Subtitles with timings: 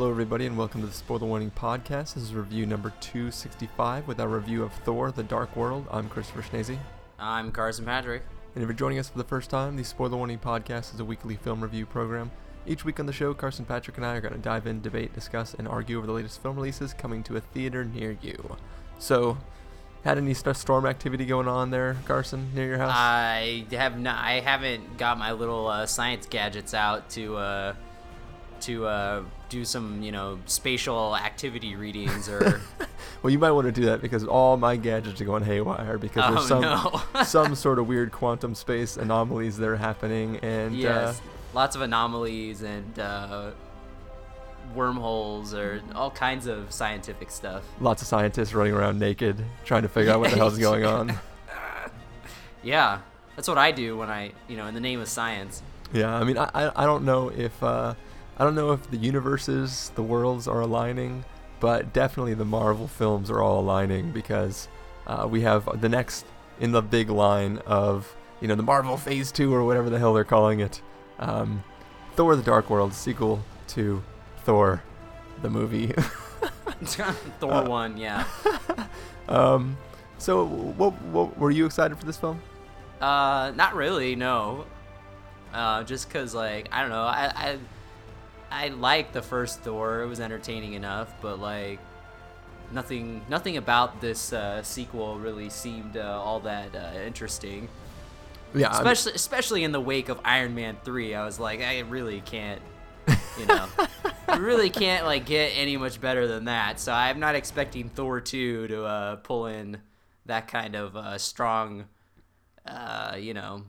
[0.00, 2.14] Hello, everybody, and welcome to the Spoiler Warning Podcast.
[2.14, 5.86] This is review number 265 with our review of Thor The Dark World.
[5.90, 6.78] I'm Christopher Schnese.
[7.18, 8.22] I'm Carson Patrick.
[8.54, 11.04] And if you're joining us for the first time, the Spoiler Warning Podcast is a
[11.04, 12.30] weekly film review program.
[12.66, 15.12] Each week on the show, Carson Patrick and I are going to dive in, debate,
[15.12, 18.56] discuss, and argue over the latest film releases coming to a theater near you.
[18.98, 19.36] So,
[20.02, 22.94] had any storm activity going on there, Carson, near your house?
[22.94, 24.24] I have not.
[24.24, 27.74] I haven't got my little uh, science gadgets out to uh,
[28.62, 32.60] to uh, do some, you know, spatial activity readings or.
[33.22, 36.24] well, you might want to do that because all my gadgets are going haywire because
[36.26, 37.02] Oh, there's some no.
[37.24, 41.22] some sort of weird quantum space anomalies that are happening, and yes, uh,
[41.54, 43.50] lots of anomalies and uh,
[44.74, 47.64] wormholes or all kinds of scientific stuff.
[47.80, 51.12] lots of scientists running around naked trying to figure out what the hell's going on.
[52.62, 53.00] Yeah,
[53.36, 55.62] that's what I do when I, you know, in the name of science.
[55.92, 57.94] Yeah, I mean, I, I, I don't know if uh,
[58.38, 61.24] I don't know if the universes, the worlds are aligning,
[61.60, 64.68] but definitely the Marvel films are all aligning because
[65.06, 66.24] uh, we have the next
[66.58, 70.14] in the big line of you know the Marvel Phase Two or whatever the hell
[70.14, 70.80] they're calling it,
[71.18, 71.62] um,
[72.16, 74.02] Thor: The Dark World sequel to
[74.44, 74.82] Thor,
[75.42, 75.92] the movie.
[77.40, 78.24] Thor Uh, one, yeah.
[79.28, 79.76] um,
[80.16, 82.40] so, what, what were you excited for this film?
[83.00, 84.64] Uh, not really, no.
[85.52, 87.58] Uh, just cause like I don't know, I I
[88.50, 90.02] I liked the first Thor.
[90.02, 91.78] It was entertaining enough, but like
[92.72, 97.68] nothing nothing about this uh, sequel really seemed uh, all that uh, interesting.
[98.54, 101.80] Yeah, I'm- Especially especially in the wake of Iron Man three, I was like, I
[101.80, 102.60] really can't,
[103.38, 103.66] you know,
[104.28, 106.80] I really can't like get any much better than that.
[106.80, 109.78] So I'm not expecting Thor two to uh, pull in
[110.26, 111.84] that kind of uh, strong,
[112.66, 113.62] uh, you know,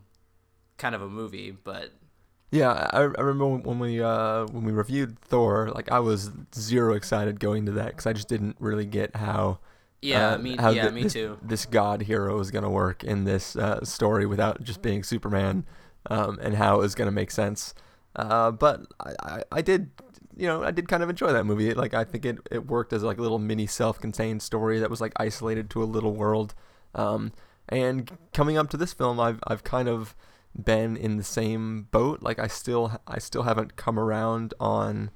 [0.77, 1.51] kind of a movie.
[1.51, 1.91] But
[2.51, 6.94] Yeah, I, I remember when- we uh, when we reviewed Thor, like I was zero
[6.94, 9.59] excited going to that because I just didn't really get how
[10.01, 11.38] yeah, uh, me how yeah me this, too.
[11.41, 15.66] this god hero is gonna work in this uh, story without just being Superman,
[16.09, 17.73] um, and how it was gonna make sense.
[18.17, 19.91] Uh, but I, I, I did,
[20.35, 21.73] you know, I did kind of enjoy that movie.
[21.73, 25.00] Like I think it, it worked as like a little mini self-contained story that was
[25.00, 26.53] like isolated to a little world.
[26.95, 27.31] Um,
[27.69, 30.16] and coming up to this film, I've I've kind of
[30.59, 32.22] been in the same boat.
[32.22, 35.12] Like I still I still haven't come around on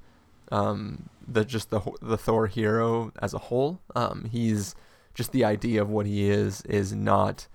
[0.52, 3.80] um, the just the the Thor hero as a whole.
[3.94, 4.74] Um, he's
[5.14, 7.48] just the idea of what he is is not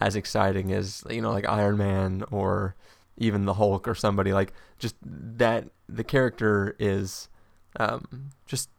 [0.00, 2.74] as exciting as you know like Iron Man or
[3.16, 7.28] even the Hulk or somebody like just that the character is
[7.80, 8.70] um, just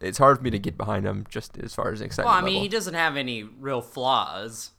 [0.00, 2.44] it's hard for me to get behind him just as far as excitement Well, I
[2.44, 2.62] mean, level.
[2.62, 4.72] he doesn't have any real flaws.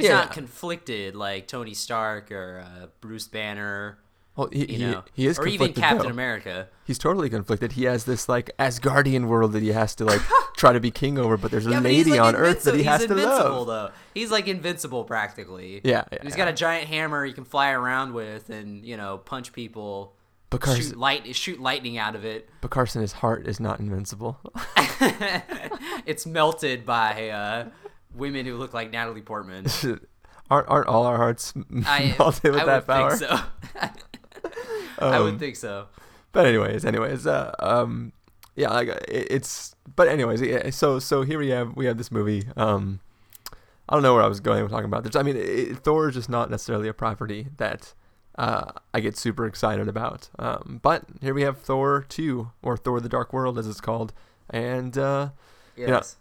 [0.00, 0.14] He's Yeah.
[0.14, 3.98] not conflicted like Tony Stark or uh, Bruce Banner.
[4.36, 6.08] well, he, You know, he is or even Captain though.
[6.12, 6.68] America.
[6.86, 7.72] He's totally conflicted.
[7.72, 10.20] He has this like Asgardian world that he has to like
[10.56, 12.84] try to be king over, but there's a Yeah, lady like, on Earth that he
[12.84, 13.66] has he's to invincible, love.
[13.66, 15.80] Though he's like invincible practically.
[15.84, 16.36] Yeah, And he's yeah.
[16.44, 20.14] got a giant hammer he can fly around with, and you know, punch people,
[20.50, 22.48] But Carson, shoot light, shoot lightning out of it.
[22.60, 24.38] but Carson, his heart is not invincible.
[26.06, 27.68] it's melted by uh,
[28.14, 29.66] women who look like Natalie Portman.
[30.50, 31.52] aren't aren't all our hearts
[31.86, 33.16] I, melted with I that would power?
[33.16, 33.40] think so.
[35.00, 35.86] I would Um, think so.
[36.32, 38.12] But anyways, anyways, uh, um,
[38.56, 39.74] yeah, like it, it's.
[39.96, 42.44] But anyways, yeah, so so here we have we have this movie.
[42.56, 43.00] Um,
[43.88, 45.16] I don't know where I was going with talking about this.
[45.16, 47.94] I mean, it, Thor is just not necessarily a property that
[48.36, 50.28] uh, I get super excited about.
[50.38, 54.12] Um, but here we have Thor two or Thor: The Dark World as it's called.
[54.50, 55.30] And uh,
[55.76, 56.16] Yes.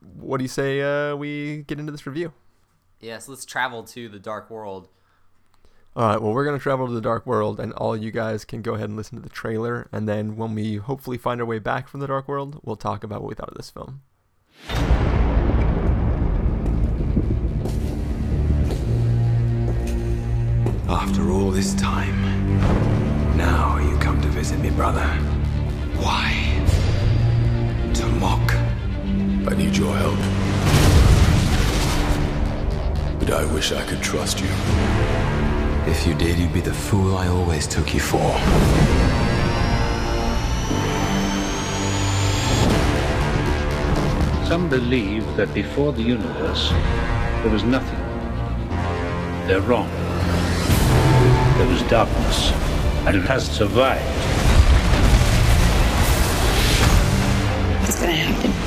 [0.00, 2.32] What do you say uh, we get into this review?
[3.00, 3.28] Yes.
[3.28, 4.88] Let's travel to the dark world.
[5.96, 8.44] All right, well, we're going to travel to the Dark World, and all you guys
[8.44, 9.88] can go ahead and listen to the trailer.
[9.90, 13.02] And then when we hopefully find our way back from the Dark World, we'll talk
[13.02, 14.02] about what we thought of this film.
[20.88, 22.16] After all this time,
[23.36, 25.06] now you come to visit me, brother.
[25.98, 26.49] Why?
[29.40, 29.52] To mock.
[29.52, 30.18] I need your help.
[33.18, 34.48] But I wish I could trust you.
[35.90, 38.18] If you did, you'd be the fool I always took you for.
[44.46, 46.70] Some believe that before the universe,
[47.42, 47.98] there was nothing.
[49.46, 49.88] They're wrong.
[51.58, 52.50] There was darkness,
[53.06, 54.04] and it has survived.
[57.80, 58.59] What's gonna happen?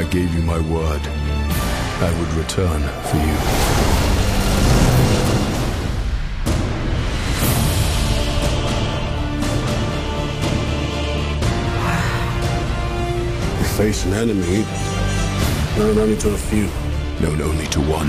[0.00, 1.02] I gave you my word.
[1.04, 3.36] I would return for you.
[13.58, 14.64] You face an enemy
[15.76, 16.70] known only to a few,
[17.20, 18.08] known only to one.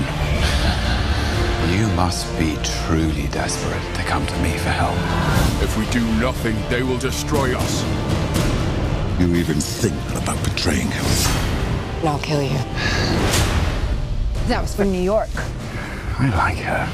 [1.78, 2.56] You must be
[2.86, 4.96] truly desperate to come to me for help.
[5.62, 7.84] If we do nothing, they will destroy us.
[9.20, 11.51] You even think about betraying him.
[12.02, 12.58] And I'll kill you.
[14.48, 15.28] That was from New York.
[16.18, 16.88] I like her.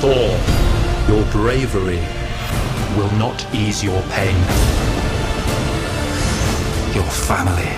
[0.00, 2.00] Thor, your bravery
[2.96, 4.36] will not ease your pain.
[6.94, 7.68] Your family,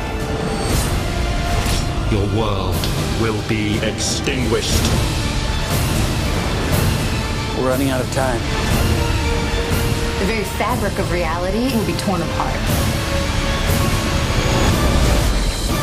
[2.12, 2.76] your world
[3.20, 4.80] will be extinguished.
[7.58, 8.81] We're running out of time.
[10.22, 12.54] The very fabric of reality will be torn apart.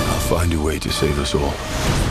[0.07, 2.09] I'll find a way to save us all.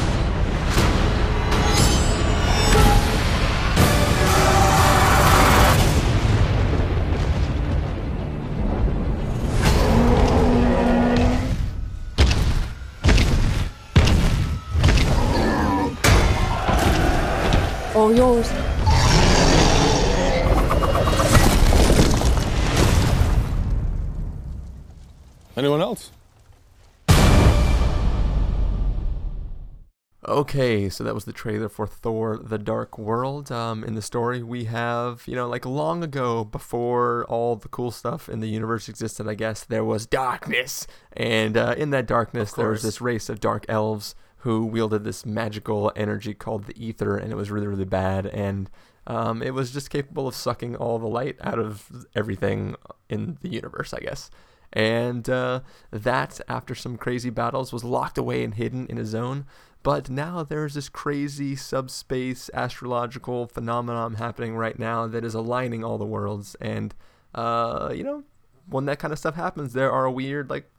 [30.49, 33.53] Okay, so that was the trailer for Thor: The Dark World.
[33.53, 37.91] Um, in the story, we have you know like long ago, before all the cool
[37.91, 42.53] stuff in the universe existed, I guess there was darkness, and uh, in that darkness,
[42.55, 47.19] there was this race of dark elves who wielded this magical energy called the ether,
[47.19, 48.71] and it was really really bad, and
[49.07, 52.75] um, it was just capable of sucking all the light out of everything
[53.11, 54.31] in the universe, I guess.
[54.73, 55.61] And uh,
[55.91, 59.47] that, after some crazy battles, was locked away and hidden in a zone.
[59.83, 65.99] But now there's this crazy subspace astrological phenomenon happening right now that is aligning all
[65.99, 66.57] the worlds.
[66.61, 66.95] And,
[67.35, 68.25] uh, you know,
[68.69, 70.71] when that kind of stuff happens, there are weird, like,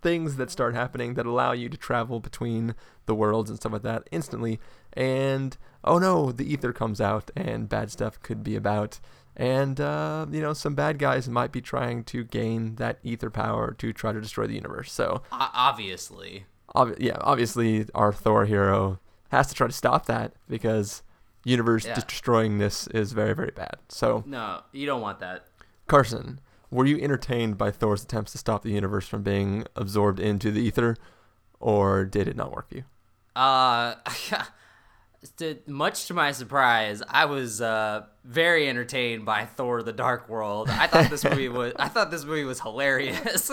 [0.00, 2.74] things that start happening that allow you to travel between
[3.06, 4.60] the worlds and stuff like that instantly.
[4.92, 9.00] And, oh no, the ether comes out and bad stuff could be about.
[9.34, 13.72] And, uh, you know, some bad guys might be trying to gain that ether power
[13.78, 14.92] to try to destroy the universe.
[14.92, 16.44] So, obviously.
[16.74, 18.98] Obvi- yeah, obviously our Thor hero
[19.30, 21.02] has to try to stop that because
[21.44, 21.94] universe Yeah.
[21.94, 23.76] destroyingness is very, very bad.
[23.88, 25.46] So, No, you don't want that.
[25.86, 26.40] Carson,
[26.70, 30.60] were you entertained by Thor's attempts to stop the universe from being absorbed into the
[30.62, 30.96] ether,
[31.60, 32.84] or did it not work for you?
[33.36, 33.94] Uh,
[35.38, 40.68] to, much to my surprise, I was uh, very entertained by Thor: The Dark World.
[40.70, 43.50] I thought this movie was I thought this movie was hilarious.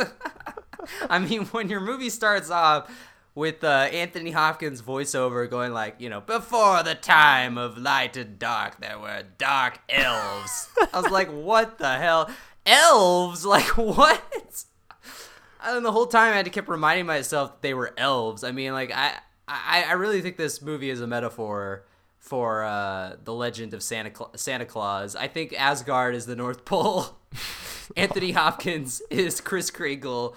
[1.09, 2.89] I mean, when your movie starts off
[3.33, 8.37] with uh, Anthony Hopkins voiceover going like, you know, before the time of light and
[8.37, 10.69] dark, there were dark elves.
[10.93, 12.29] I was like, what the hell,
[12.65, 13.45] elves?
[13.45, 14.65] Like what?
[15.63, 18.43] And the whole time I had to keep reminding myself that they were elves.
[18.43, 19.13] I mean, like I,
[19.47, 21.85] I, I really think this movie is a metaphor
[22.19, 25.15] for uh, the legend of Santa Cla- Santa Claus.
[25.15, 27.17] I think Asgard is the North Pole.
[27.97, 30.35] Anthony Hopkins is Chris Kringle,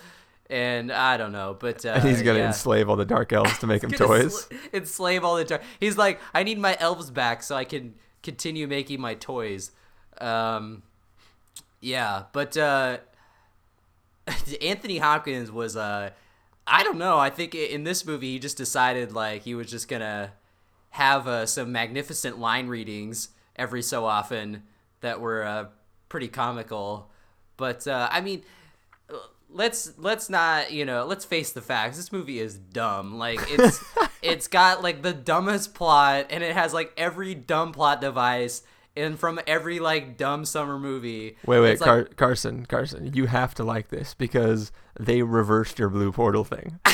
[0.51, 2.47] and I don't know, but uh, And he's gonna yeah.
[2.47, 4.47] enslave all the dark elves to make Gonna toys.
[4.47, 5.61] ensla- enslave all the time.
[5.81, 9.71] He's like, I need my elves back so I can continue making my toys.
[10.19, 10.83] Um,
[11.81, 12.99] yeah, but uh,
[14.63, 16.11] Anthony Hopkins was uh,
[16.67, 17.19] I don't know.
[17.19, 20.33] I think in this movie he just decided like he was just gonna
[20.91, 24.63] have uh, some magnificent line readings every so often
[25.01, 25.67] that were uh,
[26.09, 27.11] pretty comical.
[27.57, 28.43] But uh, I mean,
[29.54, 31.96] let's let's not you know let's face the facts.
[31.96, 33.16] This movie is dumb.
[33.16, 33.82] Like it's
[34.23, 38.62] it's got like the dumbest plot, and it has like every dumb plot device.
[38.96, 41.37] And from every like dumb summer movie.
[41.44, 44.70] Wait, wait, It's like- Carson, Carson, you have to like this because
[45.00, 46.78] they reversed your blue portal thing.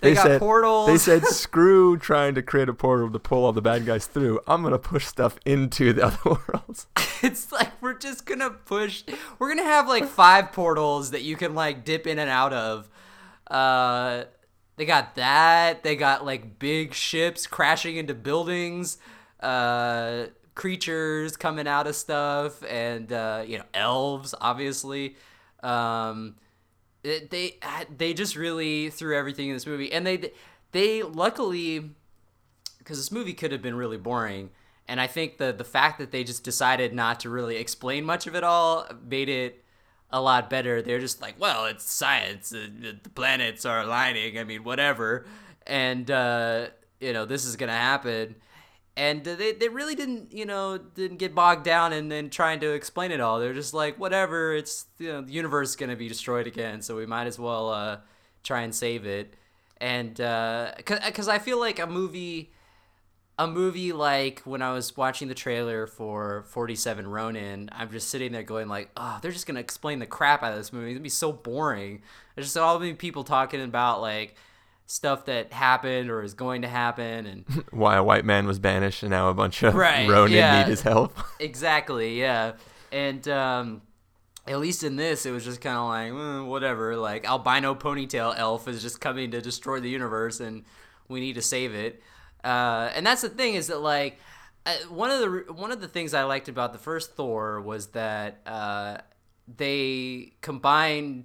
[0.00, 0.88] They got said, portals.
[0.88, 4.40] They said, "Screw trying to create a portal to pull all the bad guys through.
[4.46, 6.86] I'm gonna push stuff into the other worlds."
[7.22, 9.04] it's like we're just gonna push
[9.38, 12.88] we're gonna have like five portals that you can like dip in and out of.
[13.50, 14.24] Uh
[14.76, 18.98] they got that they got like big ships crashing into buildings
[19.40, 25.16] uh creatures coming out of stuff and uh you know elves obviously.
[25.62, 26.36] Um
[27.02, 27.58] it- they
[27.96, 30.32] they just really threw everything in this movie and they
[30.72, 31.90] they luckily
[32.78, 34.50] because this movie could have been really boring
[34.88, 38.26] and i think the the fact that they just decided not to really explain much
[38.26, 39.64] of it all made it
[40.14, 40.80] a lot better.
[40.80, 42.54] They're just like well it's science.
[42.54, 42.68] Uh,
[43.02, 44.38] the planets are aligning.
[44.38, 45.26] I mean whatever.
[45.66, 46.68] And uh
[47.00, 48.36] you know this is gonna happen.
[48.96, 52.72] And they, they really didn't you know didn't get bogged down in, in trying to
[52.72, 53.40] explain it all.
[53.40, 54.54] They're just like whatever.
[54.54, 56.80] It's you know the universe is to be destroyed again.
[56.80, 57.98] So we might as well uh,
[58.44, 59.34] try and save it.
[59.78, 60.14] And
[60.76, 62.52] because i feel like a movie
[63.38, 68.32] a movie like when i was watching the trailer for 47 ronin i'm just sitting
[68.32, 70.86] there going like oh they're just going to explain the crap out of this movie
[70.86, 72.02] it's going to be so boring
[72.34, 74.36] there's just saw all many people talking about like
[74.86, 79.02] stuff that happened or is going to happen and Why a white man was banished
[79.02, 80.58] and now a bunch of Right, Ronin yeah.
[80.58, 81.18] need his help.
[81.40, 82.52] exactly yeah
[82.92, 83.82] and um
[84.46, 88.34] at least in this it was just kind of like "Eh, whatever like albino ponytail
[88.36, 90.64] elf is just coming to destroy the universe and
[91.08, 92.02] we need to save it
[92.44, 94.18] uh and that's the thing is that like
[94.66, 97.88] uh, one of the one of the things i liked about the first thor was
[97.88, 98.98] that uh
[99.56, 101.24] they combined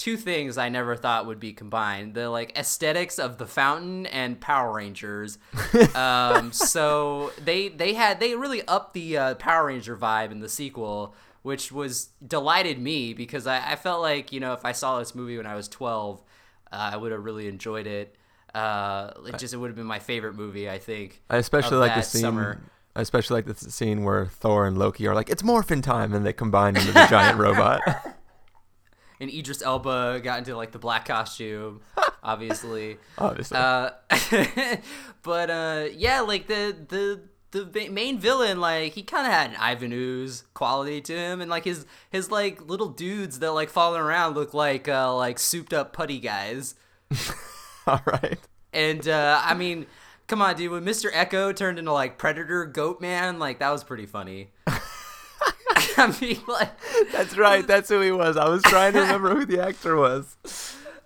[0.00, 4.40] two things I never thought would be combined: the like aesthetics of the fountain and
[4.40, 5.38] Power Rangers.
[5.94, 10.48] um, so they they had they really upped the uh, Power Ranger vibe in the
[10.48, 14.98] sequel, which was delighted me because I, I felt like you know if I saw
[14.98, 16.24] this movie when I was twelve,
[16.72, 18.16] uh, I would have really enjoyed it.
[18.54, 21.22] Uh, it just it would have been my favorite movie, I think.
[21.30, 22.22] I especially like the scene.
[22.22, 22.60] summer.
[22.96, 26.26] I especially like the scene where Thor and Loki are like, "It's morphin time," and
[26.26, 27.80] they combine into the giant robot.
[29.20, 31.82] and Idris Elba got into like the black costume,
[32.22, 32.98] obviously.
[33.16, 33.56] Obviously.
[33.56, 33.90] Uh,
[35.22, 37.20] but uh, yeah, like the the
[37.52, 41.48] the main villain, like he kind of had an Ivan Ooze quality to him, and
[41.48, 45.72] like his his like little dudes that like following around look like uh, like souped
[45.72, 46.74] up putty guys.
[47.86, 48.38] All right.
[48.72, 49.86] And uh, I mean,
[50.26, 51.10] come on, dude, when Mr.
[51.12, 54.50] Eko turned into like Predator Goat Man, like that was pretty funny.
[55.96, 56.70] I mean, like.
[57.12, 57.66] That's right.
[57.66, 58.36] That's who he was.
[58.36, 60.36] I was trying to remember who the actor was.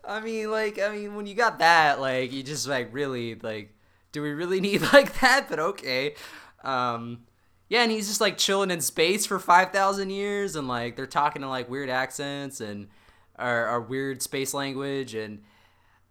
[0.06, 3.74] I mean, like, I mean, when you got that, like, you just like really like,
[4.12, 5.48] do we really need like that?
[5.48, 6.14] But okay,
[6.62, 7.22] um,
[7.68, 11.06] yeah, and he's just like chilling in space for five thousand years, and like they're
[11.06, 12.88] talking in like weird accents and
[13.36, 15.42] our, our weird space language, and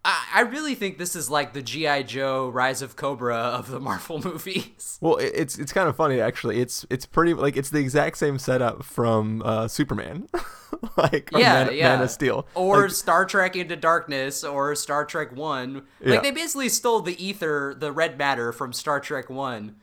[0.05, 3.79] I, I really think this is like the GI Joe Rise of Cobra of the
[3.79, 4.97] Marvel movies.
[5.01, 6.59] Well, it's it's kind of funny actually.
[6.59, 10.27] It's it's pretty like it's the exact same setup from uh, Superman,
[10.97, 11.89] like or yeah, Man, yeah.
[11.89, 15.83] Man of Steel, or Like, Star Trek Into Darkness, or Star Trek One.
[16.01, 16.11] Yeah.
[16.11, 19.77] Like they basically stole the ether, the red matter from Star Trek One.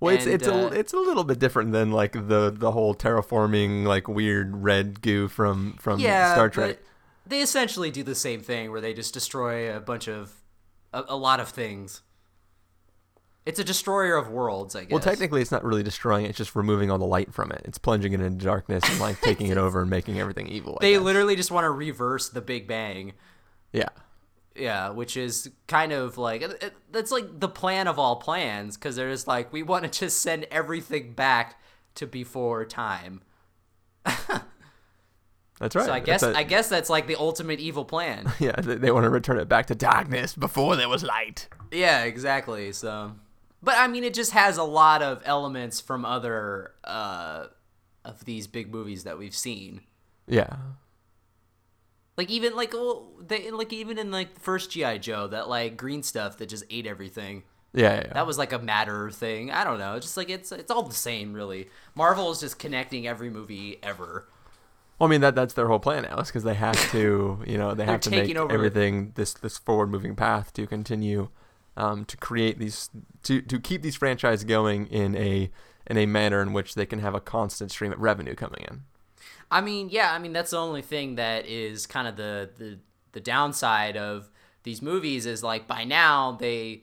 [0.00, 2.72] well, it's and, it's uh, a it's a little bit different than like the the
[2.72, 6.78] whole terraforming like weird red goo from from yeah, Star Trek.
[6.78, 6.89] but
[7.30, 10.32] they essentially do the same thing where they just destroy a bunch of
[10.92, 12.02] a, a lot of things.
[13.46, 14.90] It's a destroyer of worlds, I guess.
[14.90, 17.62] Well, technically, it's not really destroying it; it's just removing all the light from it.
[17.64, 20.76] It's plunging it into darkness and like taking it over and making everything evil.
[20.80, 21.00] I they guess.
[21.02, 23.14] literally just want to reverse the Big Bang.
[23.72, 23.88] yeah.
[24.56, 28.96] Yeah, which is kind of like it- that's like the plan of all plans because
[28.96, 31.58] they're just like we want to just send everything back
[31.94, 33.22] to before time.
[35.60, 35.84] That's right.
[35.84, 38.32] So I guess a- I guess that's like the ultimate evil plan.
[38.40, 41.48] yeah, they, they want to return it back to darkness before there was light.
[41.70, 42.72] Yeah, exactly.
[42.72, 43.12] So,
[43.62, 47.46] but I mean, it just has a lot of elements from other uh,
[48.04, 49.82] of these big movies that we've seen.
[50.26, 50.56] Yeah.
[52.16, 55.76] Like even like well, they like even in like the first GI Joe, that like
[55.76, 57.42] green stuff that just ate everything.
[57.72, 58.12] Yeah, yeah, yeah.
[58.14, 59.50] That was like a matter thing.
[59.50, 59.98] I don't know.
[59.98, 61.68] Just like it's it's all the same, really.
[61.94, 64.26] Marvel is just connecting every movie ever.
[65.00, 67.56] Well, I mean that that's their whole plan now, is because they have to, you
[67.56, 71.30] know, they have to make over- everything this this forward moving path to continue,
[71.76, 72.90] um, to create these
[73.22, 75.50] to to keep these franchises going in a
[75.86, 78.82] in a manner in which they can have a constant stream of revenue coming in.
[79.50, 82.78] I mean, yeah, I mean that's the only thing that is kind of the the
[83.12, 84.28] the downside of
[84.64, 86.82] these movies is like by now they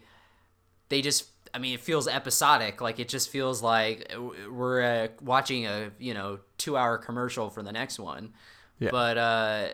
[0.90, 4.12] they just I mean it feels episodic like it just feels like
[4.50, 8.34] we're uh, watching a you know 2 hour commercial for the next one.
[8.80, 8.90] Yeah.
[8.92, 9.68] But uh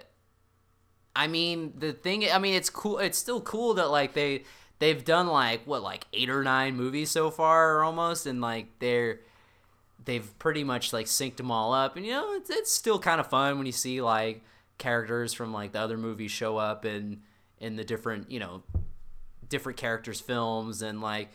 [1.16, 4.44] I mean the thing I mean it's cool it's still cool that like they
[4.80, 9.20] they've done like what like 8 or 9 movies so far almost and like they're
[10.06, 13.20] they've pretty much like synced them all up and you know it's, it's still kind
[13.20, 14.42] of fun when you see like
[14.78, 17.22] characters from like the other movies show up in
[17.60, 18.64] in the different you know
[19.48, 21.30] different characters films and like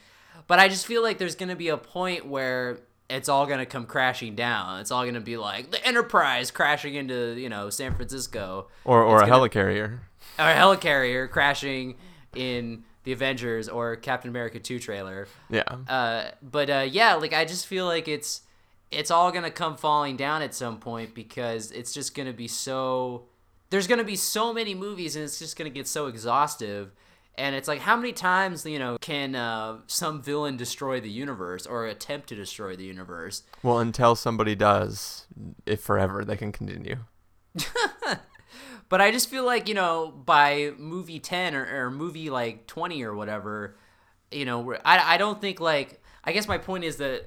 [0.46, 2.78] but i just feel like there's gonna be a point where
[3.10, 7.34] it's all gonna come crashing down it's all gonna be like the enterprise crashing into
[7.38, 9.98] you know san francisco Or or It's a gonna- helicarrier.
[10.38, 11.96] or a helicarrier crashing
[12.34, 15.62] in the avengers or captain america 2 trailer Yeah.
[15.88, 18.42] uh, but uh, yeah, like I just feel like it's
[18.90, 23.24] it's all gonna come falling down at some point because it's just gonna be so.
[23.70, 26.92] There's gonna be so many movies and it's just gonna get so exhaustive,
[27.38, 31.66] And it's like, how many times, you know, can uh, some villain destroy the universe
[31.66, 33.44] or attempt to destroy the universe?
[33.62, 35.26] Well, until somebody does,
[35.64, 36.96] if forever, they can continue.
[38.88, 43.04] but I just feel like, you know, by movie 10 or, or movie like 20
[43.04, 43.76] or whatever,
[44.32, 47.24] you know, I, I don't think like, I guess my point is that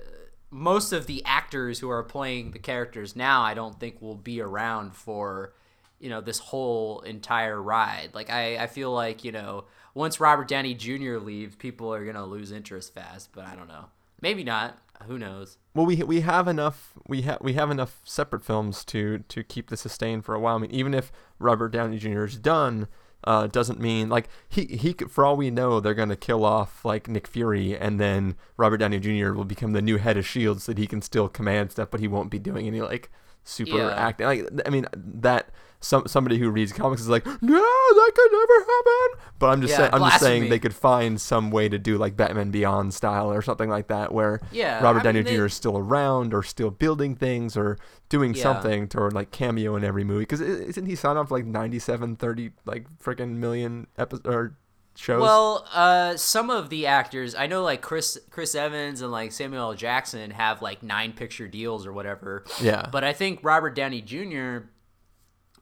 [0.50, 4.42] most of the actors who are playing the characters now, I don't think will be
[4.42, 5.54] around for,
[6.02, 8.10] you know, this whole entire ride.
[8.14, 9.64] Like, I, I feel like, you know,
[9.94, 11.18] once Robert Downey Jr.
[11.18, 13.86] leaves, people are going to lose interest fast, but I don't know.
[14.22, 14.78] Maybe not.
[15.08, 15.58] Who knows?
[15.74, 19.70] Well, we we have enough we have we have enough separate films to to keep
[19.72, 20.58] the sustain for a while.
[20.58, 22.26] I mean, even if Robert Downey Jr.
[22.26, 22.88] is done,
[23.24, 26.86] uh, doesn't mean like he he could, for all we know they're gonna kill off
[26.86, 29.32] like Nick Fury and then Robert Downey Jr.
[29.34, 32.00] will become the new head of Shield so that he can still command stuff, but
[32.00, 33.10] he won't be doing any like
[33.44, 33.96] super Yeah.
[33.96, 34.28] acting.
[34.28, 35.50] Like I mean that
[35.82, 39.32] some somebody who reads comics is like, no, that could never happen.
[39.40, 41.98] But I'm just Yeah, saying, I'm just saying they could find some way to do
[41.98, 45.46] like Batman Beyond style or something like that, where Yeah, Robert I Downey Jr.
[45.46, 47.78] is still around or still building things or
[48.10, 48.44] doing Yeah.
[48.44, 50.22] something to like cameo in every movie.
[50.22, 54.58] Because isn't he signed off for, like 97, 30 like freaking million episodes or
[54.96, 55.22] shows?
[55.22, 59.72] Well, uh, some of the actors I know, like Chris Chris Evans and like Samuel
[59.72, 59.74] L.
[59.74, 62.44] Jackson, have like nine picture deals or whatever.
[62.62, 62.88] Yeah.
[62.92, 64.68] But I think Robert Downey Jr.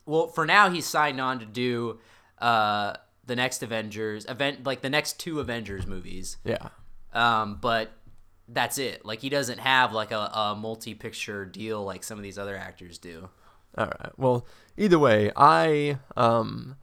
[0.10, 2.00] Well, for now he's signed on to do
[2.40, 2.94] uh,
[3.28, 6.38] the next Avengers event, like the next two Avengers movies.
[6.44, 6.70] yeah.
[7.14, 7.92] Um, but
[8.48, 9.06] that's it.
[9.06, 12.58] Like he doesn't have like a, a multi picture deal like some of these other
[12.58, 13.30] actors do.
[13.78, 14.12] All right.
[14.18, 14.48] Well,
[14.78, 16.76] either way, I um,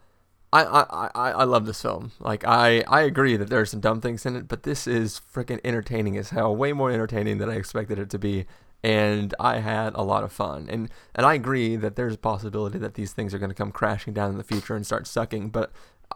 [0.53, 2.13] I I I, I love this film.
[2.21, 5.21] Like I I agree that there are some dumb things in it, but this is
[5.35, 6.55] freaking entertaining as hell.
[6.55, 8.47] Way more entertaining than I expected it to be.
[8.85, 12.79] And I had a lot of fun, and and I agree that there's a possibility
[12.79, 15.49] that these things are going to come crashing down in the future and start sucking.
[15.49, 15.73] But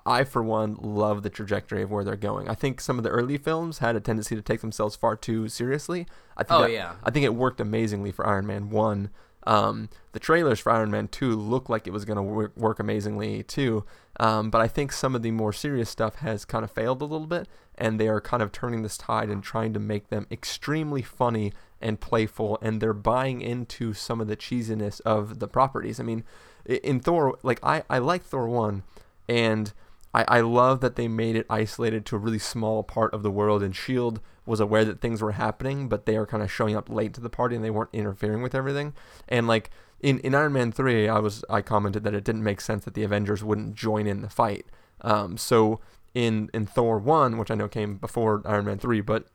[0.06, 2.48] I, for one, love the trajectory of where they're going.
[2.48, 5.48] I think some of the early films had a tendency to take themselves far too
[5.48, 6.06] seriously.
[6.36, 6.92] I think Oh, that- yeah.
[7.02, 9.10] I think it worked amazingly for Iron Man 1.
[9.46, 12.78] Um, the trailers for Iron Man 2 look like it was going to work, work
[12.78, 13.84] amazingly too.
[14.20, 17.06] Um, but I think some of the more serious stuff has kind of failed a
[17.06, 20.26] little bit, and they are kind of turning this tide and trying to make them
[20.30, 25.98] extremely funny and playful, and they're buying into some of the cheesiness of the properties.
[26.00, 26.24] I mean,
[26.66, 28.82] in Thor, like, I, I like Thor 1,
[29.28, 29.72] and
[30.12, 33.30] I, I love that they made it isolated to a really small part of the
[33.30, 36.76] world and shield was aware that things were happening but they are kind of showing
[36.76, 38.92] up late to the party and they weren't interfering with everything
[39.28, 42.60] and like in, in iron man 3 i was i commented that it didn't make
[42.60, 44.66] sense that the avengers wouldn't join in the fight
[45.02, 45.80] um, so
[46.14, 49.26] in in thor 1 which i know came before iron man 3 but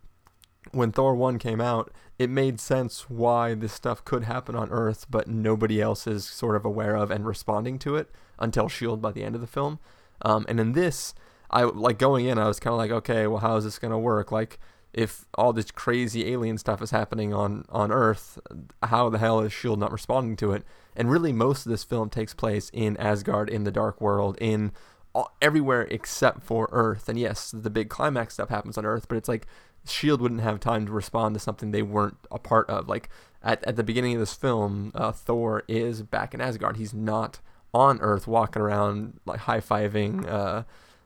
[0.72, 5.06] when Thor 1 came out, it made sense why this stuff could happen on Earth,
[5.10, 9.02] but nobody else is sort of aware of and responding to it until S.H.I.E.L.D.
[9.02, 9.80] by the end of the film.
[10.22, 11.14] Um, and in this,
[11.52, 13.92] I like going in, I was kind of like, okay, well, how is this going
[13.92, 14.32] to work?
[14.32, 14.60] Like,
[14.94, 18.40] if all this crazy alien stuff is happening on, on Earth,
[18.82, 19.80] how the hell is S.H.I.E.L.D.
[19.80, 20.64] not responding to it?
[20.96, 24.72] And really, most of this film takes place in Asgard, in the Dark World, in
[25.14, 27.10] all, everywhere except for Earth.
[27.10, 29.48] And yes, the big climax stuff happens on Earth, but it's like
[29.86, 32.88] Shield wouldn't have time to respond to something they weren't a part of.
[32.88, 33.10] Like
[33.44, 36.78] at, at the beginning of this film, uh, Thor is back in Asgard.
[36.78, 37.40] He's not
[37.74, 40.64] on Earth walking around like high fiving uh,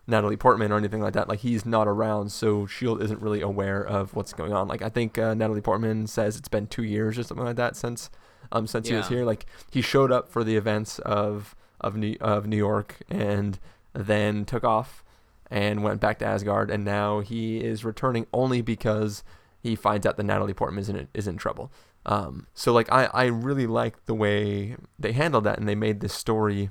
[0.08, 1.28] Natalie Portman or anything like that.
[1.28, 4.68] Like he's not around, so Shield isn't really aware of what's going on.
[4.68, 7.76] Like I think uh, Natalie Portman says it's been two years or something like that
[7.76, 8.10] since
[8.52, 9.26] um since he was here.
[9.26, 13.60] Like he showed up for the events of of New of New York and
[13.94, 15.04] then took off
[15.50, 19.24] and went back to Asgard, and now he is returning only because
[19.62, 21.72] he finds out that Natalie Portman is in is in trouble.
[22.06, 26.00] Um, so like I I really like the way they handled that, and they made
[26.00, 26.70] this story.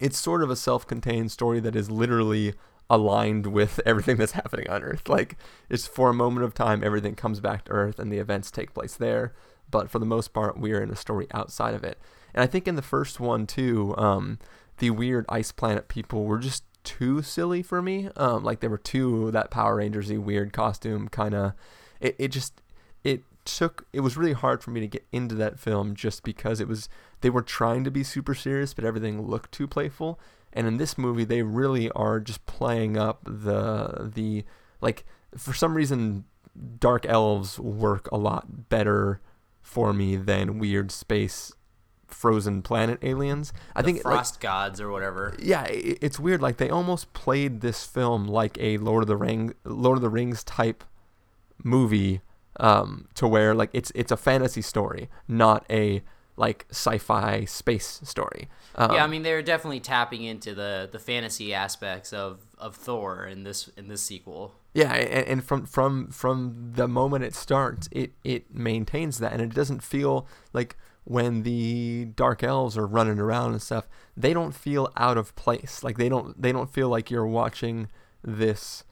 [0.00, 2.54] It's sort of a self-contained story that is literally
[2.90, 5.08] aligned with everything that's happening on Earth.
[5.08, 5.36] Like
[5.68, 8.74] it's for a moment of time, everything comes back to Earth, and the events take
[8.74, 9.32] place there.
[9.70, 11.98] But for the most part, we are in a story outside of it.
[12.34, 14.38] And I think in the first one too, um,
[14.78, 18.08] the weird ice planet people were just too silly for me.
[18.16, 21.52] Um, like they were too that Power Rangersy weird costume kind of.
[22.00, 22.60] It, it just
[23.04, 26.60] it took it was really hard for me to get into that film just because
[26.60, 26.88] it was
[27.20, 30.18] they were trying to be super serious but everything looked too playful
[30.52, 34.44] and in this movie they really are just playing up the the
[34.80, 35.04] like
[35.36, 36.24] for some reason
[36.78, 39.20] dark elves work a lot better
[39.60, 41.52] for me than weird space
[42.12, 45.34] frozen planet aliens i The think like, frost gods or whatever.
[45.40, 46.40] yeah, i it's weird.
[46.42, 50.08] Like they almost played this film like a Lord of the Ring, Lord of the
[50.10, 50.84] Rings type
[51.64, 52.20] movie,
[52.60, 56.02] um, to where like it's it's a fantasy story, not a
[56.36, 58.48] like sci-fi space story.
[58.74, 63.26] Um, yeah, I mean they're definitely tapping into the the fantasy aspects of of Thor
[63.26, 64.54] in this in this sequel.
[64.74, 69.42] Yeah, and, and from from from the moment it starts, it it maintains that, and
[69.42, 74.52] it doesn't feel like when the dark elves are running around and stuff, they don't
[74.52, 75.82] feel out of place.
[75.82, 77.88] Like they don't they don't feel like you're watching
[78.22, 78.84] this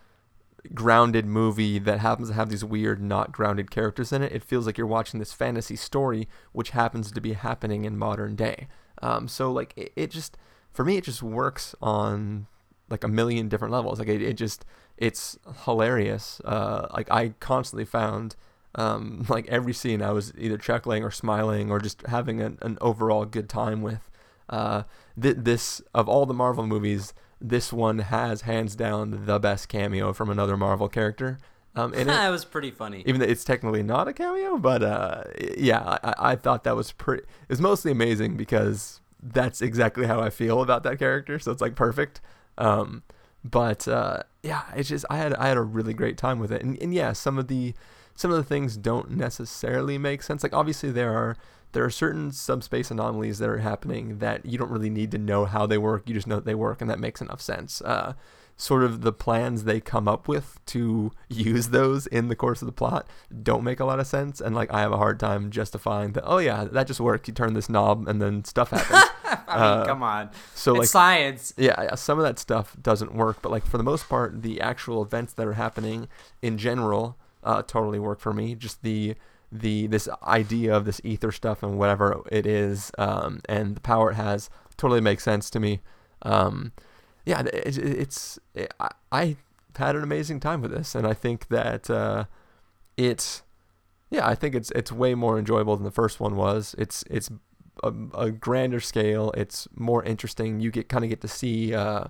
[0.75, 4.33] grounded movie that happens to have these weird not grounded characters in it.
[4.33, 8.37] It feels like you're watching this fantasy story which happens to be happening in modern
[8.37, 8.68] day.
[9.01, 10.37] Um, so like it, it just
[10.73, 12.46] for me it just works on
[12.90, 14.01] like a million different levels.
[14.01, 14.64] Like it, it just
[14.96, 16.40] it's hilarious.
[16.44, 18.37] Uh, like I constantly found
[18.75, 22.79] um, like every scene I was either chuckling or smiling or just having an, an
[22.81, 24.11] overall good time with.
[24.49, 24.83] Uh,
[25.21, 30.13] th- this of all the Marvel movies, this one has hands down the best cameo
[30.13, 31.39] from another Marvel character.
[31.77, 32.31] Um, in it.
[32.31, 33.03] was pretty funny.
[33.07, 35.25] Even though it's technically not a cameo, but uh,
[35.57, 37.25] yeah, I, I thought that was pretty.
[37.49, 41.39] It's mostly amazing because that's exactly how I feel about that character.
[41.39, 42.21] So it's like perfect.
[42.59, 43.03] Um,
[43.45, 46.63] but uh, yeah, it's just I had I had a really great time with it,
[46.63, 47.75] and, and yeah, some of the
[48.21, 50.43] some of the things don't necessarily make sense.
[50.43, 51.37] Like obviously there are
[51.73, 55.47] there are certain subspace anomalies that are happening that you don't really need to know
[55.47, 56.07] how they work.
[56.07, 57.81] You just know that they work, and that makes enough sense.
[57.81, 58.13] Uh,
[58.57, 62.67] sort of the plans they come up with to use those in the course of
[62.67, 63.09] the plot
[63.43, 66.23] don't make a lot of sense and like i have a hard time justifying that
[66.27, 69.11] oh yeah that just worked you turn this knob and then stuff happens
[69.49, 70.31] I mean, uh, come on.
[70.55, 71.53] So it's like science.
[71.57, 75.03] Yeah, some of that stuff doesn't work, but like for the most part, the actual
[75.03, 76.09] events that are happening
[76.41, 78.55] in general uh, totally work for me.
[78.55, 79.14] Just the
[79.53, 84.11] the this idea of this ether stuff and whatever it is, um, and the power
[84.11, 85.81] it has totally makes sense to me.
[86.22, 86.72] Um,
[87.26, 89.37] yeah, it, it's it, I, I,
[89.76, 92.24] had an amazing time with this, and I think that uh,
[92.96, 93.42] it's
[94.11, 96.74] yeah, I think it's it's way more enjoyable than the first one was.
[96.79, 97.31] It's it's
[97.83, 99.33] a, a grander scale.
[99.37, 100.61] It's more interesting.
[100.61, 101.74] You get kind of get to see.
[101.74, 102.05] Uh,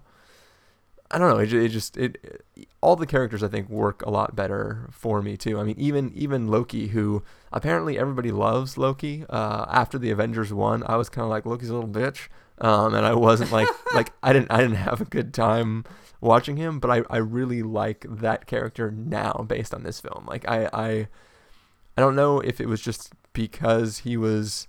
[1.11, 1.39] I don't know.
[1.39, 2.45] It, it just it,
[2.81, 5.59] all the characters I think work a lot better for me too.
[5.59, 9.25] I mean, even even Loki, who apparently everybody loves Loki.
[9.29, 12.95] Uh, after the Avengers one, I was kind of like Loki's a little bitch, um,
[12.95, 15.85] and I wasn't like like I didn't I didn't have a good time
[16.21, 20.27] watching him, but I, I really like that character now based on this film.
[20.29, 21.09] Like I I
[21.97, 24.69] I don't know if it was just because he was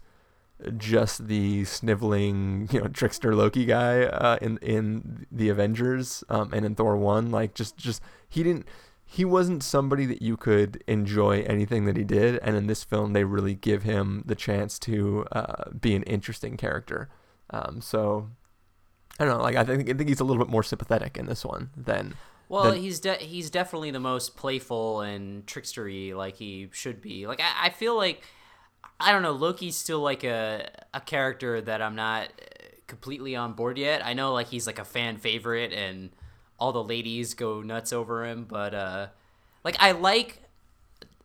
[0.77, 6.65] just the sniveling, you know, trickster Loki guy uh, in in the Avengers um, and
[6.65, 7.31] in Thor one.
[7.31, 8.67] Like just just he didn't
[9.05, 13.13] he wasn't somebody that you could enjoy anything that he did, and in this film
[13.13, 17.09] they really give him the chance to uh, be an interesting character.
[17.49, 18.29] Um, so
[19.19, 21.25] I don't know, like I think I think he's a little bit more sympathetic in
[21.25, 22.15] this one than.
[22.47, 27.25] Well, he's de- he's definitely the most playful and trickstery, like he should be.
[27.25, 28.23] Like I, I feel like
[29.01, 29.31] I don't know.
[29.33, 32.29] Loki's still like a a character that I'm not
[32.87, 34.05] completely on board yet.
[34.05, 36.11] I know like he's like a fan favorite and
[36.59, 39.07] all the ladies go nuts over him, but uh
[39.63, 40.41] like I like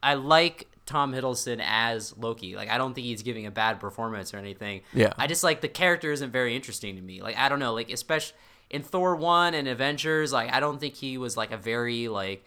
[0.03, 2.55] I like Tom Hiddleston as Loki.
[2.55, 4.83] Like I don't think he's giving a bad performance or anything.
[4.95, 5.12] Yeah.
[5.19, 7.21] I just like the character isn't very interesting to me.
[7.21, 8.37] Like I don't know, like especially
[8.71, 12.45] in Thor 1 and Avengers, like I don't think he was like a very like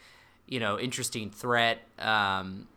[0.47, 1.79] you know, interesting threat.
[1.99, 2.67] Um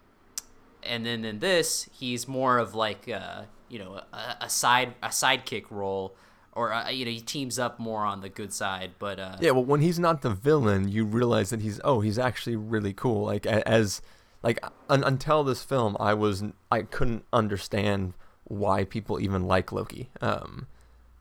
[0.83, 5.09] and then in this he's more of like uh, you know a, a, side a
[5.09, 6.15] sidekick role
[6.53, 9.51] or uh, you know he teams up more on the good side but uh, yeah
[9.51, 13.25] well when he's not the villain you realize that he's oh he's actually really cool.
[13.25, 14.03] Like as
[14.43, 18.13] like un- until this film i was i couldn't understand
[18.45, 20.11] why people even like loki.
[20.21, 20.67] Um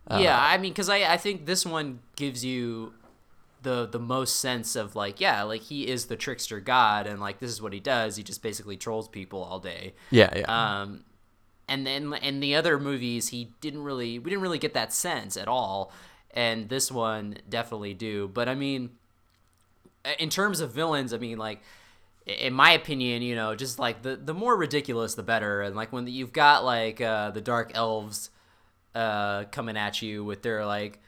[0.08, 2.94] uh, yeah i mean because I, I think this one gives you
[3.62, 7.40] the the most sense of like yeah like he is the trickster god and like
[7.40, 8.16] this is what he does.
[8.16, 9.94] He just basically trolls people all day.
[10.10, 10.82] Yeah yeah.
[10.82, 11.04] Um
[11.68, 15.38] and then in the other movies he didn't really we didn't really get that sense
[15.38, 15.92] at all.
[16.32, 18.28] And this one definitely do.
[18.28, 18.92] But i mean
[20.18, 21.62] in terms of villains i mean like
[22.26, 25.62] in my opinion you know just like the the more ridiculous the better.
[25.62, 28.32] And like when you've got like uh the dark elves
[28.96, 31.00] uh coming at you with their like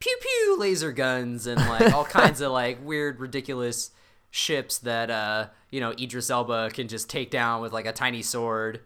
[0.00, 3.90] pew pew laser guns and like all kinds of like weird ridiculous
[4.30, 8.22] ships that uh you know Idris Elba can just take down with like a tiny
[8.22, 8.80] sword.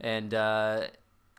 [0.00, 0.88] And uh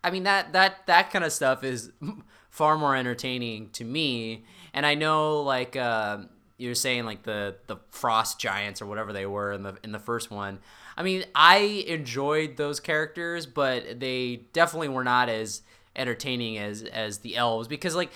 [0.03, 1.91] I mean that that that kind of stuff is
[2.49, 4.45] far more entertaining to me.
[4.73, 6.19] And I know like uh
[6.57, 9.99] you're saying like the the frost giants or whatever they were in the in the
[9.99, 10.59] first one.
[10.95, 15.61] I mean I enjoyed those characters but they definitely were not as
[15.95, 18.11] entertaining as as the elves because like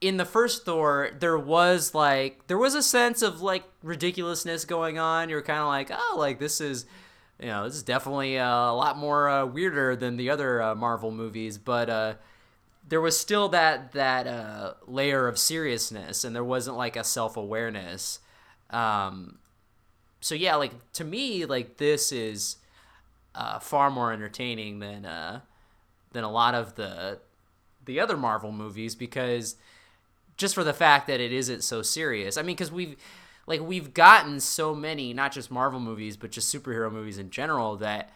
[0.00, 4.98] in the first Thor, there was like there was a sense of like ridiculousness going
[4.98, 5.28] on.
[5.28, 6.86] You're kind of like, oh, like this is,
[7.38, 10.74] you know, this is definitely uh, a lot more uh, weirder than the other uh,
[10.74, 11.58] Marvel movies.
[11.58, 12.14] But uh,
[12.88, 17.36] there was still that that uh, layer of seriousness, and there wasn't like a self
[17.36, 18.20] awareness.
[18.70, 19.38] Um,
[20.20, 22.56] so yeah, like to me, like this is
[23.34, 25.02] uh, far more entertaining than
[26.12, 27.18] than a lot of the
[27.84, 29.56] the other Marvel movies because
[30.40, 32.36] just for the fact that it isn't so serious.
[32.36, 32.96] I mean, because we've
[33.46, 37.76] like we've gotten so many, not just Marvel movies, but just superhero movies in general
[37.76, 38.10] that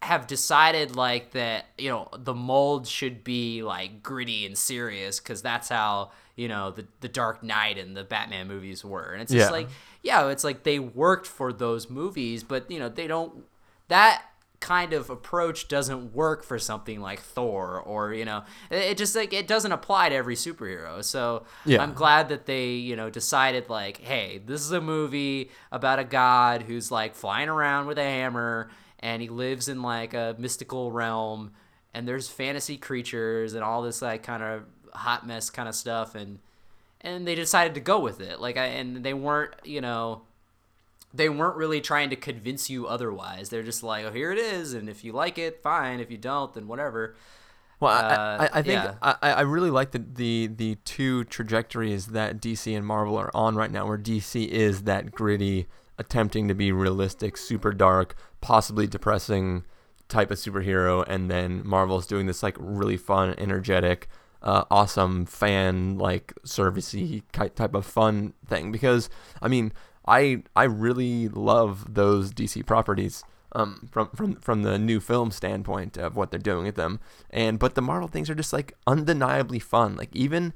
[0.00, 5.42] have decided like that you know the mold should be like gritty and serious because
[5.42, 9.32] that's how you know the the Dark Knight and the Batman movies were, and it's
[9.32, 9.56] just Yeah.
[9.56, 9.68] like
[10.02, 13.44] yeah, it's like they worked for those movies, but you know they don't
[13.88, 14.22] that
[14.60, 19.32] kind of approach doesn't work for something like Thor or you know it, just like
[19.32, 21.02] it doesn't apply to every superhero.
[21.04, 21.82] So Yeah.
[21.82, 26.04] I'm glad that they you know decided like hey this is a movie about a
[26.04, 28.68] god who's like flying around with a hammer
[28.98, 31.52] and he lives in like a mystical realm
[31.94, 36.14] and there's fantasy creatures and all this like kind of hot mess kind of stuff
[36.16, 36.40] and
[37.00, 40.22] and they decided to go with it like I, and they weren't you know
[41.12, 44.74] they weren't really trying to convince you otherwise they're just like oh here it is
[44.74, 47.14] and if you like it fine if you don't then whatever
[47.80, 48.94] Well, I, Uh, I, I think yeah.
[49.00, 53.54] I, I really like the, the the two trajectories that DC and Marvel are on
[53.54, 59.64] right now, where DC is that gritty, attempting to be realistic, super dark, possibly depressing
[60.08, 64.08] type of superhero, and then Marvel's doing this like really fun, energetic,
[64.42, 68.72] uh, awesome fan like servicey type of fun thing.
[68.72, 69.08] Because
[69.40, 69.72] I mean,
[70.08, 75.96] I I really love those DC properties um, from from from the new film standpoint
[75.96, 77.00] of what they're doing with them.
[77.30, 79.96] And but the Marvel things are just like undeniably fun.
[79.96, 80.54] Like even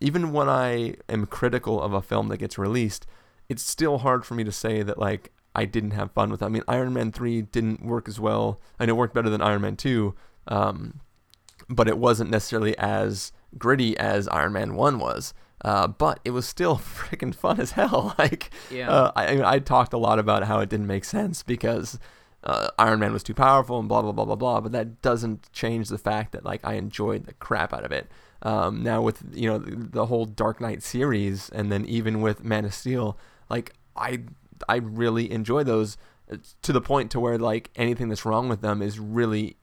[0.00, 3.06] even when I am critical of a film that gets released,
[3.48, 6.46] it's still hard for me to say that like I didn't have fun with it.
[6.46, 8.60] I mean, Iron Man three didn't work as well.
[8.78, 10.14] I know it worked better than Iron Man two.
[10.48, 11.00] Um,
[11.68, 15.32] but it wasn't necessarily as gritty as Iron Man One was.
[15.64, 18.14] Uh, but it was still freaking fun as hell.
[18.18, 18.90] Like, Yeah.
[18.90, 21.98] uh, I, I talked a lot about how it didn't make sense because
[22.44, 24.60] uh, Iron Man was too powerful and blah blah blah blah blah.
[24.60, 28.10] But that doesn't change the fact that like I enjoyed the crap out of it.
[28.42, 32.44] Um, now with you know the, the whole Dark Knight series, and then even with
[32.44, 33.16] Man of Steel,
[33.48, 34.20] like I
[34.68, 35.96] I really enjoy those
[36.30, 39.56] uh, to the point to where like anything that's wrong with them is really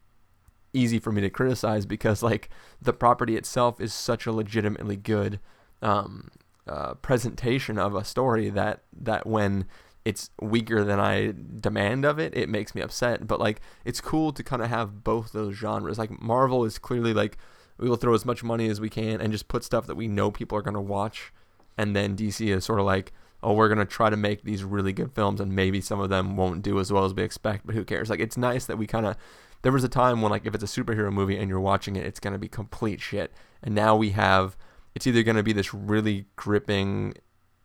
[0.74, 2.50] easy for me to criticize because like
[2.82, 5.40] the property itself is such a legitimately good
[5.82, 6.30] um,
[6.68, 9.66] uh, presentation of a story that that when
[10.04, 13.28] it's weaker than I demand of it, it makes me upset.
[13.28, 16.00] But like it's cool to kind of have both those genres.
[16.00, 17.38] Like Marvel is clearly like
[17.78, 20.08] we will throw as much money as we can and just put stuff that we
[20.08, 21.34] know people are gonna watch,
[21.78, 23.12] and then DC is sort of like
[23.44, 26.38] oh we're gonna try to make these really good films and maybe some of them
[26.38, 28.10] won't do as well as we expect, but who cares?
[28.10, 29.16] Like it's nice that we kind of
[29.64, 32.06] there was a time when like if it's a superhero movie and you're watching it,
[32.06, 33.32] it's gonna be complete shit.
[33.64, 34.58] And now we have
[34.96, 37.16] it's either gonna be this really gripping,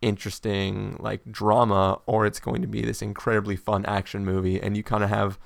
[0.03, 4.61] interesting like drama, or it's going to be this incredibly fun action movie.
[4.61, 5.39] And you kind of have.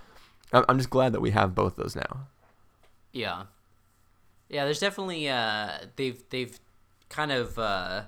[0.53, 2.27] I'm just glad that we have both those now.
[3.13, 3.45] Yeah.
[4.49, 6.59] Yeah, there's definitely uh they've they've
[7.09, 8.03] kind of uh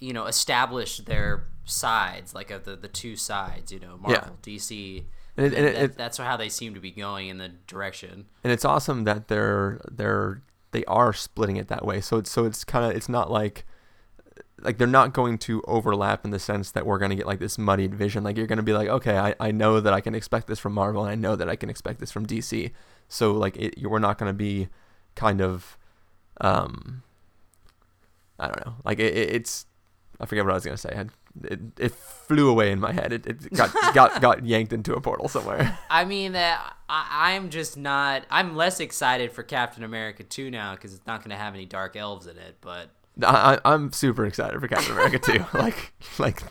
[0.00, 5.04] you know established their sides like of the the two sides, you know, Marvel, DC.
[5.36, 7.50] And it- and it- that- it- that's how they seem to be going in the
[7.68, 8.26] direction.
[8.42, 12.00] and it's awesome that they're they're they are splitting it that way.
[12.00, 13.64] So it's so it's kind of it's not like
[14.60, 17.38] like they're not going to overlap in the sense that we're going to get like
[17.38, 18.24] this muddied vision.
[18.24, 20.58] Like you're going to be like, okay, I, I know that I can expect this
[20.58, 22.72] from Marvel, and I know that I can expect this from DC.
[23.08, 24.68] So like it, we're not going to be
[25.14, 25.76] kind of
[26.40, 27.02] um
[28.38, 28.74] I don't know.
[28.84, 29.66] Like it, it, it's
[30.20, 30.94] I forget what I was going to say.
[30.96, 31.06] I,
[31.44, 33.12] it, it flew away in my head.
[33.12, 35.78] It, it got got got yanked into a portal somewhere.
[35.90, 38.24] I mean that I, I'm just not.
[38.30, 41.66] I'm less excited for Captain America 2 now because it's not going to have any
[41.66, 42.56] dark elves in it.
[42.60, 42.90] But
[43.22, 45.44] I, I- I'm super excited for Captain America 2.
[45.58, 46.42] like, like,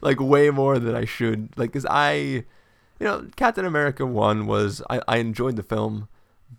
[0.00, 1.56] like way more than I should.
[1.56, 2.44] Like, cause I, you
[3.00, 6.08] know, Captain America one was I, I enjoyed the film,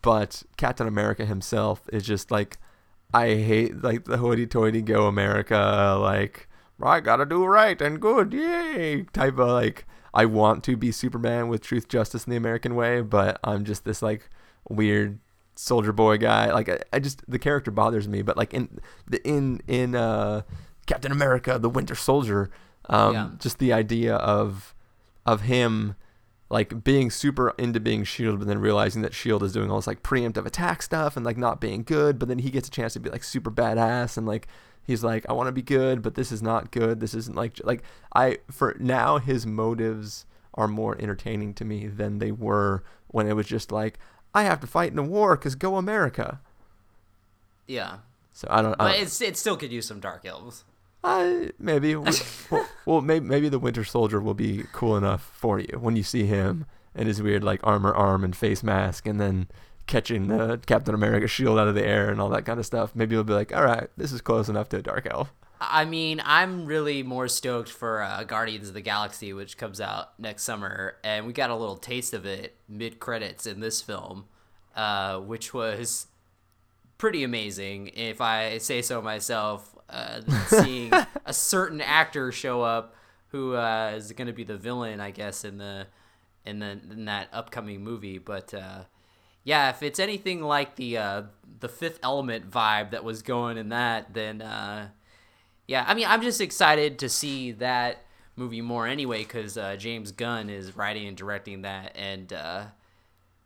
[0.01, 2.57] but Captain America himself is just like,
[3.13, 6.49] I hate like the hoity-toity go America like
[6.81, 11.47] I gotta do right and good yay type of like I want to be Superman
[11.49, 14.29] with truth, justice, and the American way, but I'm just this like
[14.69, 15.19] weird
[15.55, 16.51] soldier boy guy.
[16.53, 20.41] Like I, I just the character bothers me, but like in the in in uh,
[20.85, 22.49] Captain America, the Winter Soldier,
[22.89, 23.29] um, Yeah.
[23.39, 24.73] just the idea of
[25.25, 25.95] of him
[26.49, 29.87] like being super into being Shield, but then realizing that Shield is doing all this
[29.87, 32.93] like preemptive attack stuff and like not being good, but then he gets a chance
[32.93, 34.47] to be like super badass and like
[34.85, 36.99] he's like I want to be good, but this is not good.
[36.99, 42.19] This isn't like like I for now his motives are more entertaining to me than
[42.19, 43.99] they were when it was just like
[44.33, 46.39] I have to fight in a war because go America.
[47.67, 47.97] Yeah,
[48.33, 48.73] So I don't.
[48.73, 50.63] I but don't it's it still could use some dark elves.
[51.03, 51.95] I, maybe.
[52.51, 56.03] well, well, maybe maybe the Winter Soldier will be cool enough for you when you
[56.03, 59.47] see him in his weird like armor arm and face mask, and then
[59.87, 62.95] catching the Captain America shield out of the air and all that kind of stuff.
[62.95, 65.33] Maybe you'll be like, all right, this is close enough to a dark elf.
[65.59, 70.19] I mean, I'm really more stoked for uh, Guardians of the Galaxy, which comes out
[70.19, 74.25] next summer, and we got a little taste of it mid credits in this film,
[74.75, 76.07] uh, which was
[76.97, 79.71] pretty amazing, if I say so myself.
[79.87, 80.91] Uh, seeing
[81.25, 82.95] a certain actor show up
[83.27, 85.87] who uh, is going to be the villain, I guess, in the
[86.43, 88.53] in the in that upcoming movie, but.
[89.45, 91.21] Yeah, if it's anything like the uh,
[91.59, 94.89] the Fifth Element vibe that was going in that, then uh,
[95.67, 98.03] yeah, I mean, I'm just excited to see that
[98.35, 102.65] movie more anyway because uh, James Gunn is writing and directing that, and uh,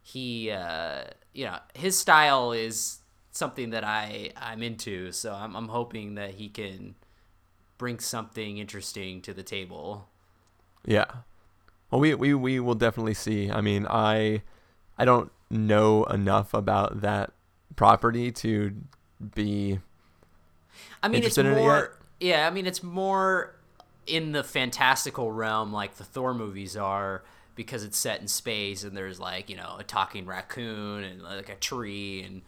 [0.01, 2.99] he, uh, you know, his style is
[3.31, 5.11] something that I I'm into.
[5.11, 6.95] So I'm I'm hoping that he can
[7.77, 10.07] bring something interesting to the table.
[10.85, 11.05] Yeah.
[11.91, 13.51] Well, we, we, we will definitely see.
[13.51, 14.43] I mean, I
[14.97, 17.31] I don't know enough about that
[17.75, 18.75] property to
[19.35, 19.79] be
[21.01, 21.97] I mean, it's in it more.
[22.19, 23.55] Yeah, I mean, it's more
[24.05, 27.23] in the fantastical realm, like the Thor movies are,
[27.55, 31.49] because it's set in space and there's like you know a talking raccoon and like
[31.49, 32.41] a tree and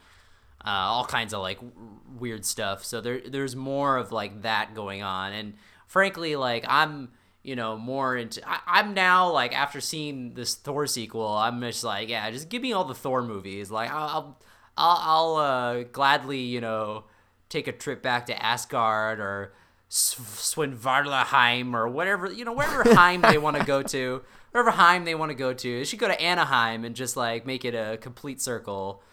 [0.66, 1.74] uh, all kinds of like w-
[2.20, 2.84] weird stuff.
[2.84, 5.34] So there, there's more of like that going on.
[5.34, 5.54] And
[5.88, 7.10] frankly, like I'm,
[7.44, 8.48] you know, more into.
[8.48, 12.62] I, I'm now like after seeing this Thor sequel, I'm just like, yeah, just give
[12.62, 13.72] me all the Thor movies.
[13.72, 14.38] Like I'll,
[14.78, 17.06] I'll, I'll, uh, gladly, you know,
[17.50, 19.54] take a trip back to Asgard or
[19.90, 25.16] Swinvarlaheim or whatever, you know, wherever Heim they want to go to, wherever Heim they
[25.16, 25.80] want to go to.
[25.80, 29.04] They should go to Anaheim and just like make it a complete circle.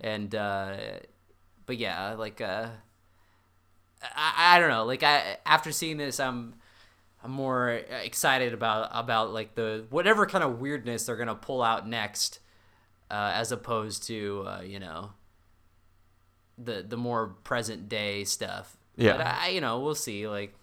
[0.00, 0.76] And, uh,
[1.66, 2.68] but yeah, like, uh,
[4.02, 6.54] I, I don't know, like I, after seeing this, I'm,
[7.22, 11.62] I'm more excited about, about like the, whatever kind of weirdness they're going to pull
[11.62, 12.40] out next,
[13.10, 15.10] uh, as opposed to, uh, you know,
[16.56, 18.76] the, the more present day stuff.
[18.96, 19.16] Yeah.
[19.16, 20.28] But I, you know, we'll see.
[20.28, 20.54] Like,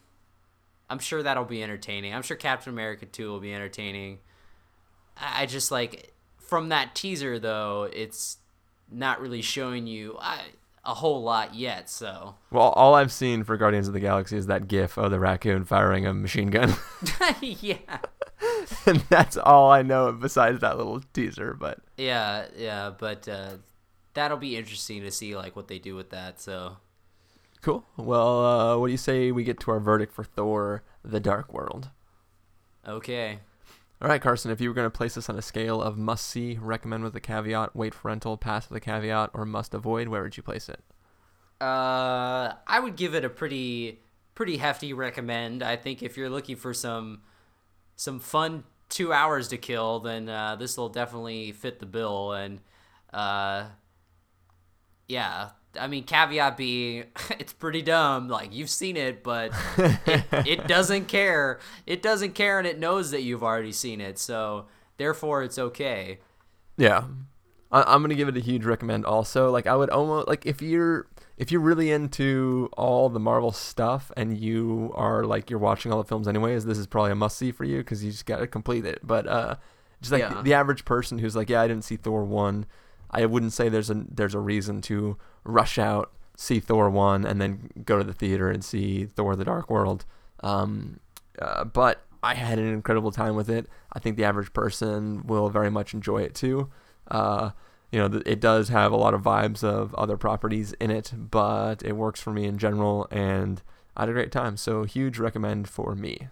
[0.90, 2.14] I'm sure that'll be entertaining.
[2.14, 4.20] I'm sure Captain America 2 will be entertaining.
[5.18, 8.38] I I just like from that teaser though, it's
[8.92, 10.42] not really showing you I,
[10.86, 11.90] a whole lot yet.
[11.90, 12.70] So well.
[12.70, 16.06] All I've seen for Guardians of the Galaxy is that GIF of the raccoon firing
[16.06, 16.74] a machine gun,
[17.42, 17.78] yeah,
[18.86, 21.54] and that's all I know besides that little teaser.
[21.54, 22.92] But yeah, yeah.
[22.98, 23.58] But uh,
[24.14, 26.40] that'll be interesting to see like what they do with that.
[26.40, 26.78] So
[27.62, 27.86] cool.
[27.98, 31.54] Well, uh, what do you say we get to our verdict for Thor: The Dark
[31.54, 31.90] World?
[32.88, 33.40] okay.
[34.06, 36.28] All right, Carson, if you were going to place this on a scale of must
[36.28, 40.10] see, recommend with a caveat, wait for rental, pass with a caveat, or must avoid,
[40.10, 40.80] where would you place it?
[41.60, 44.04] Uh, I would give it a pretty
[44.36, 45.64] pretty hefty recommend.
[45.64, 47.24] I think if you're looking for some
[47.96, 52.32] some fun two hours to kill, then uh, this will definitely fit the bill.
[52.32, 52.62] And
[53.12, 53.70] uh,
[55.08, 57.06] yeah, I mean, caveat being,
[57.40, 58.28] it's pretty dumb.
[58.28, 61.60] Like you've seen it, but it, it doesn't care.
[61.86, 64.18] It doesn't care, and it knows that you've already seen it.
[64.20, 64.66] So
[64.98, 66.20] therefore, it's okay.
[66.78, 67.06] Yeah,
[67.72, 69.06] I, I'm gonna give it a huge recommend.
[69.06, 71.08] Also, like I would almost like if you're
[71.38, 75.98] if you're really into all the Marvel stuff and you are like you're watching all
[76.02, 78.40] the films anyways, this is probably a must see for you because you just got
[78.40, 79.00] to complete it.
[79.04, 79.56] But uh,
[80.02, 80.42] just like Yeah.
[80.44, 82.66] the average person who's like, yeah, I didn't see Thor one,
[83.12, 87.42] I wouldn't say there's a there's a reason to rush out see Thor one and
[87.42, 90.06] then go to the theater and see Thor: The Dark World.
[90.42, 91.00] Um,
[91.40, 93.68] uh, but I had an incredible time with it.
[93.94, 96.70] I think the average person will very much enjoy it too.
[97.10, 97.52] Uh,
[97.92, 101.84] you know, it does have a lot of vibes of other properties in it, but
[101.84, 103.62] it works for me in general, and
[103.96, 104.58] I had a great time.
[104.58, 106.28] So huge recommend for me.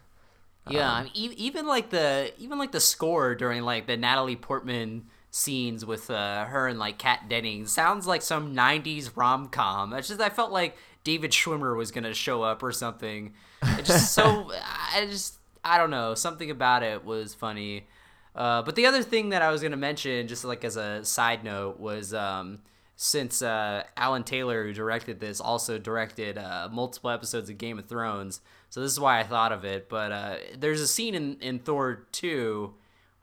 [0.67, 5.05] Yeah, Um, even like the even like the score during like the Natalie Portman
[5.35, 9.91] scenes with uh, her and like Kat Dennings sounds like some '90s rom com.
[9.93, 13.33] It's just I felt like David Schwimmer was gonna show up or something.
[13.63, 17.87] It's just so I just I don't know something about it was funny.
[18.35, 21.43] Uh, but the other thing that I was gonna mention, just like as a side
[21.43, 22.59] note, was um,
[22.95, 27.87] since uh, Alan Taylor, who directed this, also directed uh, multiple episodes of Game of
[27.87, 28.39] Thrones.
[28.69, 29.89] So this is why I thought of it.
[29.89, 32.75] But uh, there's a scene in, in Thor 2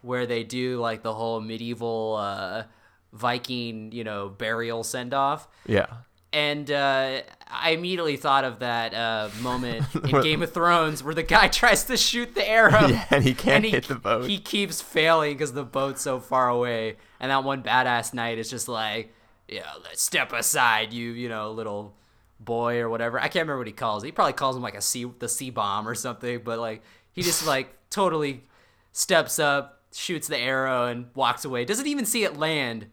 [0.03, 2.64] where they do like the whole medieval uh,
[3.12, 5.48] Viking, you know, burial send off.
[5.66, 5.86] Yeah.
[6.32, 11.24] And uh, I immediately thought of that uh, moment in Game of Thrones where the
[11.24, 12.86] guy tries to shoot the arrow.
[12.88, 14.28] Yeah, and he can't he, hit the boat.
[14.28, 16.96] He keeps failing because the boat's so far away.
[17.18, 19.12] And that one badass knight is just like,
[19.48, 21.96] yeah, let's step aside, you, you know, little
[22.38, 23.18] boy or whatever.
[23.18, 24.03] I can't remember what he calls.
[24.03, 24.07] It.
[24.07, 26.42] He probably calls him like a C the C bomb or something.
[26.44, 26.82] But like
[27.12, 28.44] he just like totally
[28.92, 31.64] steps up, shoots the arrow, and walks away.
[31.64, 32.86] Doesn't even see it land,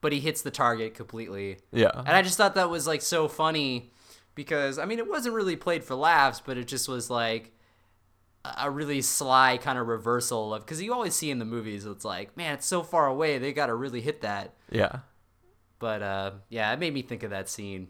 [0.00, 1.58] but he hits the target completely.
[1.72, 1.90] Yeah.
[1.96, 3.92] And I just thought that was like so funny
[4.34, 7.52] because I mean it wasn't really played for laughs, but it just was like
[8.58, 12.04] a really sly kind of reversal of because you always see in the movies it's
[12.04, 14.98] like man it's so far away they got to really hit that Yeah.
[15.78, 17.86] but uh yeah it made me think of that scene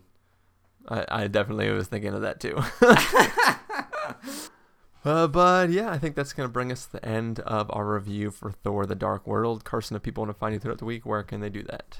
[0.86, 2.60] I, I definitely was thinking of that too.
[5.04, 7.92] uh, but yeah, I think that's going to bring us to the end of our
[7.94, 9.64] review for Thor the Dark World.
[9.64, 11.98] Carson, if people want to find you throughout the week, where can they do that?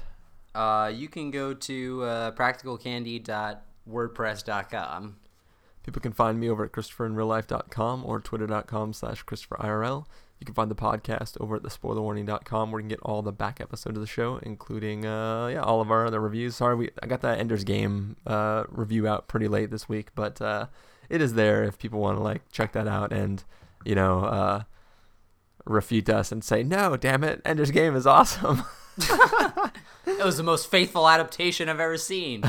[0.55, 5.15] uh you can go to uh, practicalcandy.wordpress.com
[5.83, 10.05] People can find me over at ChristopherInRealLife.com or Twitter.com slash ChristopherIRL.
[10.39, 13.59] You can find the podcast over at thespoilerwarning.com where you can get all the back
[13.59, 16.55] episodes of the show, including uh, yeah all of our other reviews.
[16.55, 20.41] Sorry, we I got that Ender's Game uh, review out pretty late this week, but
[20.41, 20.67] uh,
[21.09, 23.43] it is there if people want to like check that out and
[23.85, 24.63] you know uh,
[25.65, 28.63] refute us and say no, damn it, Ender's Game is awesome.
[30.05, 32.43] it was the most faithful adaptation i've ever seen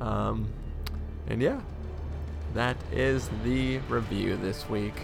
[0.00, 0.48] Um,
[1.28, 1.60] and yeah,
[2.54, 4.94] that is the review this week.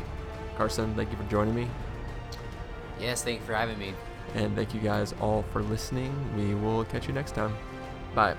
[0.56, 1.68] Carson, thank you for joining me.
[3.00, 3.94] yes thank you for having me
[4.34, 6.12] And thank you guys all for listening.
[6.36, 7.56] We will catch you next time.
[8.14, 8.36] Bye.